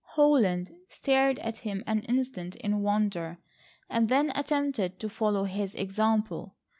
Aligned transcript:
Holland 0.15 0.71
stared 0.89 1.37
at 1.37 1.57
him 1.57 1.83
an 1.85 1.99
instant 2.05 2.55
in 2.55 2.81
wonder, 2.81 3.37
and 3.87 4.09
then 4.09 4.31
attempted 4.33 4.99
to 4.99 5.07
follow 5.07 5.43
his 5.43 5.75
example. 5.75 6.55